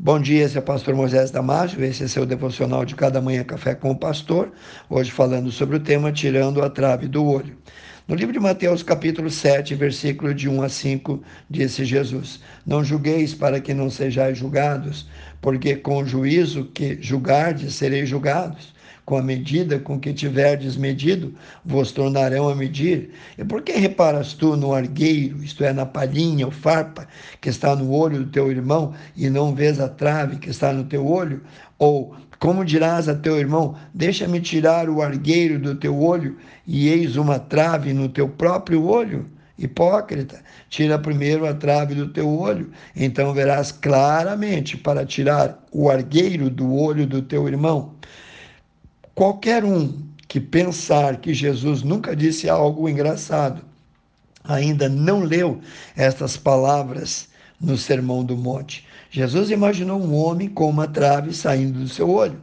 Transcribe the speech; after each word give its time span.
Bom 0.00 0.20
dia, 0.20 0.44
esse 0.44 0.56
é 0.56 0.60
o 0.60 0.62
pastor 0.62 0.94
Moisés 0.94 1.32
Damásio, 1.32 1.82
esse 1.82 2.04
é 2.04 2.06
seu 2.06 2.24
devocional 2.24 2.84
de 2.84 2.94
cada 2.94 3.20
manhã 3.20 3.42
café 3.42 3.74
com 3.74 3.90
o 3.90 3.98
pastor, 3.98 4.52
hoje 4.88 5.10
falando 5.10 5.50
sobre 5.50 5.74
o 5.74 5.80
tema 5.80 6.12
tirando 6.12 6.62
a 6.62 6.70
trave 6.70 7.08
do 7.08 7.24
olho. 7.24 7.58
No 8.08 8.14
livro 8.14 8.32
de 8.32 8.40
Mateus, 8.40 8.82
capítulo 8.82 9.28
7, 9.28 9.74
versículo 9.74 10.32
de 10.32 10.48
1 10.48 10.62
a 10.62 10.68
5, 10.70 11.22
disse 11.50 11.84
Jesus: 11.84 12.40
Não 12.64 12.82
julgueis 12.82 13.34
para 13.34 13.60
que 13.60 13.74
não 13.74 13.90
sejais 13.90 14.38
julgados, 14.38 15.06
porque 15.42 15.76
com 15.76 15.98
o 15.98 16.06
juízo 16.06 16.64
que 16.72 16.96
julgardes 17.02 17.74
sereis 17.74 18.08
julgados 18.08 18.72
com 19.08 19.16
a 19.16 19.22
medida 19.22 19.78
com 19.78 19.98
que 19.98 20.12
tiverdes 20.12 20.76
medido, 20.76 21.32
vos 21.64 21.92
tornarão 21.92 22.46
a 22.46 22.54
medir. 22.54 23.10
E 23.38 23.42
por 23.42 23.62
que 23.62 23.72
reparas 23.72 24.34
tu 24.34 24.54
no 24.54 24.74
argueiro, 24.74 25.42
isto 25.42 25.64
é, 25.64 25.72
na 25.72 25.86
palhinha 25.86 26.44
ou 26.44 26.52
farpa, 26.52 27.08
que 27.40 27.48
está 27.48 27.74
no 27.74 27.90
olho 27.90 28.18
do 28.18 28.30
teu 28.30 28.50
irmão, 28.50 28.92
e 29.16 29.30
não 29.30 29.54
vês 29.54 29.80
a 29.80 29.88
trave 29.88 30.36
que 30.36 30.50
está 30.50 30.74
no 30.74 30.84
teu 30.84 31.06
olho? 31.06 31.40
Ou 31.78 32.16
como 32.38 32.64
dirás 32.64 33.08
a 33.08 33.14
teu 33.14 33.38
irmão: 33.38 33.76
Deixa-me 33.94 34.40
tirar 34.40 34.88
o 34.88 35.02
argueiro 35.02 35.58
do 35.58 35.74
teu 35.74 36.00
olho, 36.00 36.36
e 36.66 36.88
eis 36.88 37.16
uma 37.16 37.38
trave 37.38 37.92
no 37.92 38.08
teu 38.08 38.28
próprio 38.28 38.84
olho? 38.84 39.26
Hipócrita, 39.58 40.40
tira 40.68 40.98
primeiro 41.00 41.44
a 41.44 41.52
trave 41.52 41.92
do 41.92 42.08
teu 42.08 42.28
olho, 42.28 42.70
então 42.94 43.34
verás 43.34 43.72
claramente 43.72 44.76
para 44.76 45.04
tirar 45.04 45.66
o 45.72 45.90
argueiro 45.90 46.48
do 46.48 46.72
olho 46.72 47.04
do 47.04 47.20
teu 47.20 47.48
irmão. 47.48 47.94
Qualquer 49.16 49.64
um 49.64 50.00
que 50.28 50.38
pensar 50.38 51.16
que 51.16 51.34
Jesus 51.34 51.82
nunca 51.82 52.14
disse 52.14 52.48
algo 52.48 52.88
engraçado, 52.88 53.62
ainda 54.44 54.88
não 54.88 55.24
leu 55.24 55.60
estas 55.96 56.36
palavras 56.36 57.27
no 57.60 57.76
Sermão 57.76 58.24
do 58.24 58.36
Monte. 58.36 58.86
Jesus 59.10 59.50
imaginou 59.50 60.00
um 60.00 60.14
homem 60.14 60.48
com 60.48 60.68
uma 60.68 60.86
trave 60.86 61.34
saindo 61.34 61.80
do 61.80 61.88
seu 61.88 62.08
olho. 62.08 62.40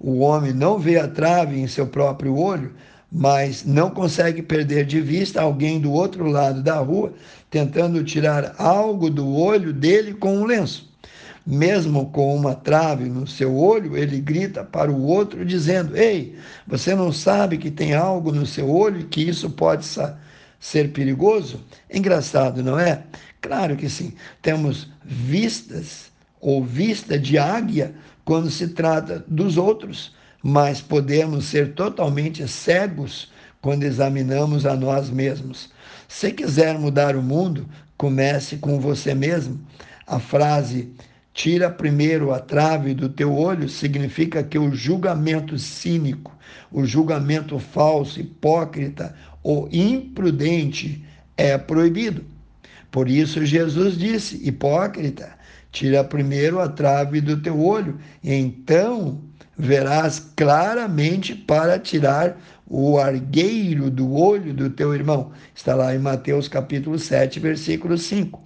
O 0.00 0.20
homem 0.20 0.52
não 0.52 0.78
vê 0.78 0.98
a 0.98 1.08
trave 1.08 1.58
em 1.58 1.66
seu 1.66 1.86
próprio 1.86 2.36
olho, 2.36 2.74
mas 3.10 3.64
não 3.64 3.90
consegue 3.90 4.42
perder 4.42 4.84
de 4.84 5.00
vista 5.00 5.40
alguém 5.40 5.80
do 5.80 5.92
outro 5.92 6.26
lado 6.26 6.62
da 6.62 6.78
rua 6.78 7.12
tentando 7.50 8.04
tirar 8.04 8.54
algo 8.58 9.08
do 9.08 9.34
olho 9.34 9.72
dele 9.72 10.14
com 10.14 10.36
um 10.36 10.44
lenço 10.44 10.88
mesmo 11.48 12.10
com 12.10 12.36
uma 12.36 12.54
trave 12.54 13.08
no 13.08 13.26
seu 13.26 13.56
olho, 13.56 13.96
ele 13.96 14.20
grita 14.20 14.62
para 14.62 14.92
o 14.92 15.02
outro 15.06 15.46
dizendo: 15.46 15.96
Ei, 15.96 16.36
você 16.66 16.94
não 16.94 17.10
sabe 17.10 17.56
que 17.56 17.70
tem 17.70 17.94
algo 17.94 18.30
no 18.30 18.44
seu 18.44 18.68
olho 18.68 19.00
e 19.00 19.04
que 19.04 19.22
isso 19.22 19.48
pode 19.48 19.86
ser 20.60 20.92
perigoso? 20.92 21.64
Engraçado, 21.90 22.62
não 22.62 22.78
é? 22.78 23.02
Claro 23.40 23.76
que 23.76 23.88
sim. 23.88 24.14
Temos 24.42 24.88
vistas 25.04 26.10
ou 26.40 26.64
vista 26.64 27.18
de 27.18 27.38
águia 27.38 27.94
quando 28.24 28.50
se 28.50 28.68
trata 28.68 29.24
dos 29.26 29.56
outros, 29.56 30.14
mas 30.42 30.80
podemos 30.80 31.46
ser 31.46 31.74
totalmente 31.74 32.46
cegos 32.46 33.30
quando 33.60 33.84
examinamos 33.84 34.66
a 34.66 34.76
nós 34.76 35.10
mesmos. 35.10 35.70
Se 36.06 36.32
quiser 36.32 36.78
mudar 36.78 37.16
o 37.16 37.22
mundo, 37.22 37.68
comece 37.96 38.56
com 38.56 38.78
você 38.78 39.14
mesmo. 39.14 39.60
A 40.06 40.18
frase 40.18 40.92
Tira 41.38 41.70
primeiro 41.70 42.32
a 42.32 42.40
trave 42.40 42.92
do 42.94 43.08
teu 43.08 43.32
olho 43.32 43.68
significa 43.68 44.42
que 44.42 44.58
o 44.58 44.74
julgamento 44.74 45.56
cínico, 45.56 46.36
o 46.68 46.84
julgamento 46.84 47.60
falso, 47.60 48.18
hipócrita 48.18 49.14
ou 49.40 49.68
imprudente 49.70 51.04
é 51.36 51.56
proibido. 51.56 52.24
Por 52.90 53.08
isso 53.08 53.44
Jesus 53.44 53.98
disse: 53.98 54.40
hipócrita, 54.46 55.30
tira 55.70 56.02
primeiro 56.02 56.60
a 56.60 56.68
trave 56.68 57.20
do 57.20 57.36
teu 57.36 57.60
olho, 57.60 57.98
então 58.22 59.20
verás 59.56 60.20
claramente 60.36 61.34
para 61.34 61.78
tirar 61.78 62.38
o 62.66 62.98
argueiro 62.98 63.90
do 63.90 64.14
olho 64.14 64.54
do 64.54 64.70
teu 64.70 64.94
irmão. 64.94 65.32
Está 65.54 65.74
lá 65.74 65.94
em 65.94 65.98
Mateus 65.98 66.48
capítulo 66.48 66.98
7, 66.98 67.40
versículo 67.40 67.98
5. 67.98 68.40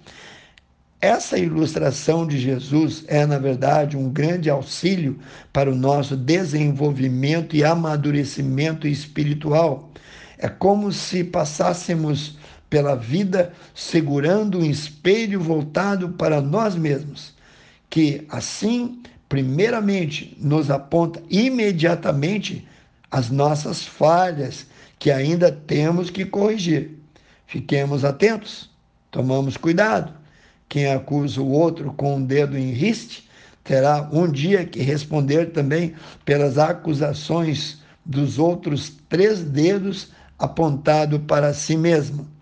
Essa 0.99 1.37
ilustração 1.37 2.25
de 2.25 2.39
Jesus 2.39 3.03
é, 3.07 3.25
na 3.25 3.37
verdade, 3.37 3.97
um 3.97 4.09
grande 4.09 4.49
auxílio 4.49 5.19
para 5.51 5.69
o 5.69 5.75
nosso 5.75 6.15
desenvolvimento 6.15 7.57
e 7.57 7.63
amadurecimento 7.63 8.87
espiritual. 8.87 9.91
É 10.37 10.47
como 10.47 10.93
se 10.93 11.25
passássemos 11.25 12.37
pela 12.73 12.95
vida 12.95 13.53
segurando 13.75 14.57
um 14.57 14.65
espelho 14.65 15.39
voltado 15.39 16.09
para 16.09 16.41
nós 16.41 16.73
mesmos, 16.73 17.31
que 17.87 18.25
assim, 18.29 18.99
primeiramente, 19.29 20.35
nos 20.41 20.71
aponta 20.71 21.21
imediatamente 21.29 22.67
as 23.11 23.29
nossas 23.29 23.83
falhas 23.83 24.65
que 24.97 25.11
ainda 25.11 25.51
temos 25.51 26.09
que 26.09 26.25
corrigir. 26.25 26.97
Fiquemos 27.45 28.03
atentos, 28.03 28.71
tomamos 29.11 29.55
cuidado 29.55 30.11
quem 30.67 30.91
acusa 30.91 31.39
o 31.39 31.51
outro 31.51 31.93
com 31.93 32.15
um 32.15 32.25
dedo 32.25 32.57
em 32.57 32.71
riste 32.71 33.29
terá 33.63 34.09
um 34.11 34.27
dia 34.27 34.65
que 34.65 34.81
responder 34.81 35.51
também 35.51 35.93
pelas 36.25 36.57
acusações 36.57 37.83
dos 38.03 38.39
outros 38.39 38.91
três 39.07 39.43
dedos 39.43 40.09
apontado 40.39 41.19
para 41.19 41.53
si 41.53 41.77
mesmo. 41.77 42.33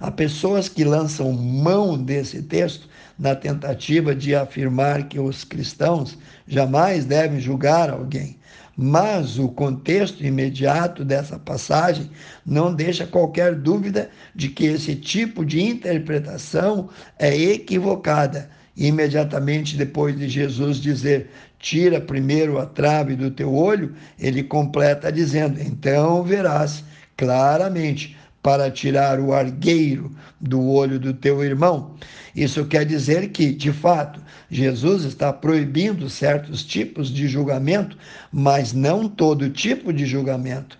Há 0.00 0.10
pessoas 0.12 0.68
que 0.68 0.84
lançam 0.84 1.32
mão 1.32 2.00
desse 2.00 2.42
texto 2.42 2.88
na 3.18 3.34
tentativa 3.34 4.14
de 4.14 4.34
afirmar 4.34 5.08
que 5.08 5.18
os 5.18 5.42
cristãos 5.42 6.16
jamais 6.46 7.04
devem 7.04 7.40
julgar 7.40 7.90
alguém. 7.90 8.38
Mas 8.76 9.40
o 9.40 9.48
contexto 9.48 10.24
imediato 10.24 11.04
dessa 11.04 11.36
passagem 11.36 12.08
não 12.46 12.72
deixa 12.72 13.04
qualquer 13.04 13.56
dúvida 13.56 14.08
de 14.36 14.48
que 14.48 14.66
esse 14.66 14.94
tipo 14.94 15.44
de 15.44 15.60
interpretação 15.60 16.88
é 17.18 17.36
equivocada. 17.36 18.48
Imediatamente 18.76 19.76
depois 19.76 20.16
de 20.16 20.28
Jesus 20.28 20.76
dizer: 20.76 21.28
Tira 21.58 22.00
primeiro 22.00 22.60
a 22.60 22.66
trave 22.66 23.16
do 23.16 23.32
teu 23.32 23.52
olho, 23.52 23.96
ele 24.16 24.44
completa 24.44 25.10
dizendo: 25.10 25.60
Então 25.60 26.22
verás 26.22 26.84
claramente 27.16 28.16
para 28.48 28.70
tirar 28.70 29.20
o 29.20 29.34
argueiro 29.34 30.10
do 30.40 30.70
olho 30.70 30.98
do 30.98 31.12
teu 31.12 31.44
irmão. 31.44 31.96
Isso 32.34 32.64
quer 32.64 32.86
dizer 32.86 33.28
que, 33.28 33.52
de 33.52 33.70
fato, 33.70 34.22
Jesus 34.50 35.04
está 35.04 35.30
proibindo 35.34 36.08
certos 36.08 36.64
tipos 36.64 37.10
de 37.12 37.28
julgamento, 37.28 37.98
mas 38.32 38.72
não 38.72 39.06
todo 39.06 39.50
tipo 39.50 39.92
de 39.92 40.06
julgamento. 40.06 40.78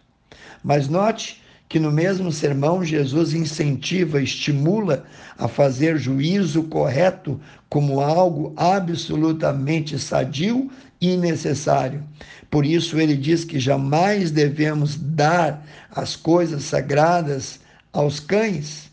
Mas 0.64 0.88
note 0.88 1.42
que 1.68 1.78
no 1.78 1.92
mesmo 1.92 2.32
sermão 2.32 2.82
Jesus 2.82 3.34
incentiva, 3.34 4.18
estimula 4.22 5.04
a 5.36 5.46
fazer 5.46 5.98
juízo 5.98 6.62
correto 6.62 7.38
como 7.68 8.00
algo 8.00 8.54
absolutamente 8.56 9.98
sadio 9.98 10.70
e 11.00 11.16
necessário. 11.16 12.04
Por 12.50 12.64
isso 12.64 12.98
ele 12.98 13.16
diz 13.16 13.44
que 13.44 13.58
jamais 13.58 14.30
devemos 14.30 14.96
dar 14.96 15.64
as 15.90 16.16
coisas 16.16 16.64
sagradas 16.64 17.60
aos 17.92 18.20
cães 18.20 18.90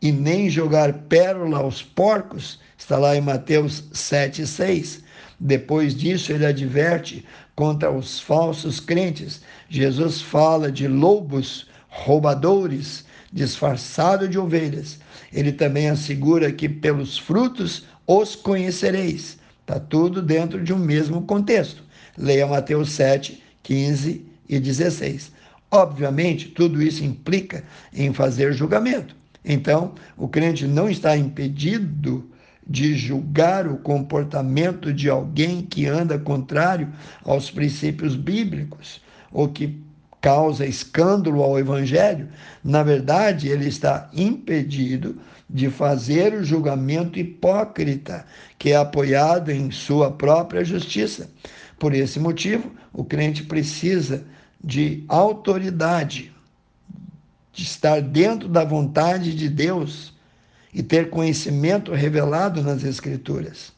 e 0.00 0.12
nem 0.12 0.50
jogar 0.50 0.92
pérola 0.92 1.58
aos 1.58 1.82
porcos. 1.82 2.58
Está 2.76 2.98
lá 2.98 3.16
em 3.16 3.20
Mateus 3.20 3.84
7:6. 3.92 5.02
Depois 5.38 5.94
disso 5.94 6.32
ele 6.32 6.46
adverte 6.46 7.24
contra 7.54 7.90
os 7.90 8.20
falsos 8.20 8.80
crentes. 8.80 9.42
Jesus 9.68 10.20
fala 10.20 10.70
de 10.70 10.88
lobos 10.88 11.66
roubadores, 11.88 13.04
disfarçado 13.32 14.28
de 14.28 14.38
ovelhas. 14.38 14.98
Ele 15.32 15.52
também 15.52 15.88
assegura 15.88 16.52
que 16.52 16.68
pelos 16.68 17.18
frutos 17.18 17.84
os 18.06 18.36
conhecereis. 18.36 19.38
Está 19.64 19.80
tudo 19.80 20.20
dentro 20.20 20.62
de 20.62 20.74
um 20.74 20.78
mesmo 20.78 21.22
contexto. 21.22 21.82
Leia 22.18 22.46
Mateus 22.46 22.90
7, 22.90 23.42
15 23.62 24.26
e 24.46 24.60
16. 24.60 25.32
Obviamente, 25.70 26.48
tudo 26.48 26.82
isso 26.82 27.02
implica 27.02 27.64
em 27.90 28.12
fazer 28.12 28.52
julgamento. 28.52 29.16
Então, 29.42 29.94
o 30.18 30.28
crente 30.28 30.66
não 30.66 30.88
está 30.88 31.16
impedido 31.16 32.30
de 32.66 32.94
julgar 32.94 33.66
o 33.66 33.78
comportamento 33.78 34.92
de 34.92 35.08
alguém 35.08 35.62
que 35.62 35.86
anda 35.86 36.18
contrário 36.18 36.92
aos 37.24 37.50
princípios 37.50 38.16
bíblicos 38.16 39.00
ou 39.32 39.48
que 39.48 39.82
causa 40.24 40.64
escândalo 40.64 41.42
ao 41.42 41.58
evangelho. 41.58 42.30
Na 42.64 42.82
verdade, 42.82 43.50
ele 43.50 43.68
está 43.68 44.08
impedido 44.14 45.20
de 45.50 45.68
fazer 45.68 46.32
o 46.32 46.42
julgamento 46.42 47.18
hipócrita, 47.18 48.24
que 48.58 48.70
é 48.70 48.76
apoiado 48.76 49.50
em 49.50 49.70
sua 49.70 50.10
própria 50.10 50.64
justiça. 50.64 51.28
Por 51.78 51.92
esse 51.92 52.18
motivo, 52.18 52.72
o 52.90 53.04
crente 53.04 53.42
precisa 53.42 54.24
de 54.62 55.04
autoridade, 55.08 56.32
de 57.52 57.62
estar 57.62 58.00
dentro 58.00 58.48
da 58.48 58.64
vontade 58.64 59.34
de 59.34 59.50
Deus 59.50 60.14
e 60.72 60.82
ter 60.82 61.10
conhecimento 61.10 61.92
revelado 61.92 62.62
nas 62.62 62.82
Escrituras. 62.82 63.74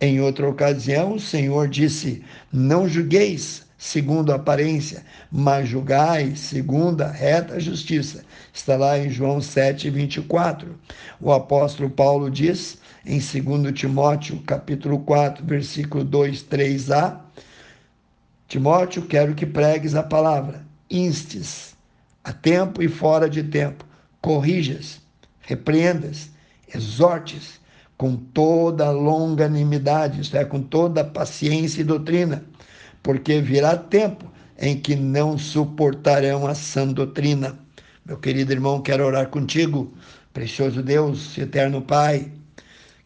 Em 0.00 0.20
outra 0.20 0.48
ocasião, 0.48 1.14
o 1.14 1.20
Senhor 1.20 1.68
disse: 1.68 2.24
Não 2.52 2.88
julgueis 2.88 3.64
segundo 3.76 4.32
a 4.32 4.36
aparência, 4.36 5.04
mas 5.30 5.68
julgai 5.68 6.36
segundo 6.36 7.02
a 7.02 7.10
reta 7.10 7.60
justiça. 7.60 8.24
Está 8.52 8.76
lá 8.76 8.98
em 8.98 9.10
João 9.10 9.40
7, 9.40 9.90
24. 9.90 10.78
O 11.20 11.32
apóstolo 11.32 11.90
Paulo 11.90 12.30
diz 12.30 12.78
em 13.04 13.18
2 13.18 13.72
Timóteo, 13.78 14.40
capítulo 14.46 15.00
4, 15.00 15.44
versículo 15.44 16.04
2, 16.04 16.44
3a, 16.44 17.20
Timóteo, 18.46 19.02
quero 19.02 19.34
que 19.34 19.46
pregues 19.46 19.94
a 19.94 20.02
palavra, 20.02 20.64
instes, 20.90 21.74
a 22.22 22.32
tempo 22.32 22.82
e 22.82 22.88
fora 22.88 23.28
de 23.28 23.42
tempo, 23.42 23.84
corrijas, 24.20 25.00
repreendas, 25.40 26.30
exortes, 26.72 27.60
com 27.96 28.16
toda 28.16 28.90
longanimidade, 28.90 30.20
isto 30.20 30.36
é, 30.36 30.44
com 30.44 30.60
toda 30.60 31.04
paciência 31.04 31.80
e 31.80 31.84
doutrina, 31.84 32.44
porque 33.04 33.38
virá 33.40 33.76
tempo 33.76 34.32
em 34.58 34.80
que 34.80 34.96
não 34.96 35.36
suportarão 35.36 36.46
a 36.46 36.54
sã 36.54 36.88
doutrina. 36.88 37.56
Meu 38.04 38.16
querido 38.16 38.50
irmão, 38.50 38.80
quero 38.80 39.04
orar 39.04 39.28
contigo, 39.28 39.92
precioso 40.32 40.82
Deus, 40.82 41.36
eterno 41.36 41.82
Pai, 41.82 42.32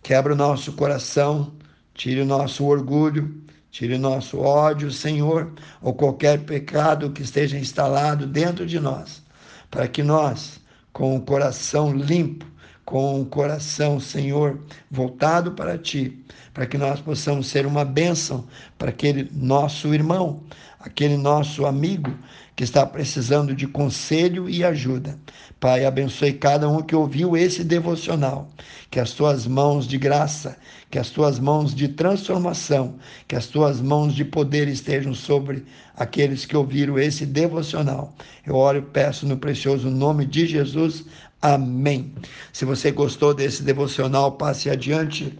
quebra 0.00 0.32
o 0.32 0.36
nosso 0.36 0.72
coração, 0.74 1.52
tire 1.94 2.20
o 2.20 2.24
nosso 2.24 2.64
orgulho, 2.64 3.42
tire 3.72 3.94
o 3.94 3.98
nosso 3.98 4.38
ódio, 4.38 4.90
Senhor, 4.92 5.52
ou 5.82 5.92
qualquer 5.92 6.44
pecado 6.44 7.10
que 7.10 7.22
esteja 7.22 7.58
instalado 7.58 8.24
dentro 8.24 8.64
de 8.64 8.78
nós, 8.78 9.20
para 9.68 9.88
que 9.88 10.02
nós, 10.04 10.60
com 10.92 11.16
o 11.16 11.20
coração 11.20 11.92
limpo, 11.92 12.46
com 12.88 13.20
o 13.20 13.26
coração, 13.26 14.00
Senhor, 14.00 14.58
voltado 14.90 15.52
para 15.52 15.76
Ti, 15.76 16.24
para 16.54 16.64
que 16.64 16.78
nós 16.78 17.02
possamos 17.02 17.46
ser 17.46 17.66
uma 17.66 17.84
bênção 17.84 18.46
para 18.78 18.88
aquele 18.88 19.28
nosso 19.30 19.92
irmão, 19.92 20.42
aquele 20.78 21.16
nosso 21.16 21.66
amigo 21.66 22.14
que 22.54 22.64
está 22.64 22.84
precisando 22.84 23.54
de 23.54 23.66
conselho 23.66 24.48
e 24.48 24.64
ajuda. 24.64 25.18
Pai, 25.60 25.84
abençoe 25.84 26.32
cada 26.32 26.68
um 26.68 26.82
que 26.82 26.94
ouviu 26.94 27.36
esse 27.36 27.64
devocional, 27.64 28.48
que 28.90 29.00
as 29.00 29.12
tuas 29.12 29.46
mãos 29.46 29.86
de 29.86 29.98
graça, 29.98 30.56
que 30.90 30.98
as 30.98 31.10
tuas 31.10 31.38
mãos 31.38 31.74
de 31.74 31.88
transformação, 31.88 32.96
que 33.26 33.34
as 33.34 33.46
tuas 33.46 33.80
mãos 33.80 34.14
de 34.14 34.24
poder 34.24 34.68
estejam 34.68 35.14
sobre 35.14 35.64
aqueles 35.96 36.44
que 36.44 36.56
ouviram 36.56 36.98
esse 36.98 37.26
devocional. 37.26 38.14
Eu 38.46 38.54
oro 38.54 38.78
e 38.78 38.82
peço 38.82 39.26
no 39.26 39.36
precioso 39.36 39.90
nome 39.90 40.24
de 40.24 40.46
Jesus. 40.46 41.04
Amém. 41.42 42.12
Se 42.52 42.64
você 42.64 42.90
gostou 42.90 43.34
desse 43.34 43.62
devocional, 43.62 44.32
passe 44.32 44.70
adiante. 44.70 45.38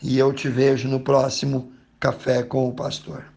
e 0.00 0.18
eu 0.18 0.32
te 0.32 0.48
vejo 0.48 0.88
no 0.88 1.00
próximo 1.00 1.72
Café 1.98 2.44
com 2.44 2.68
o 2.68 2.72
Pastor. 2.72 3.31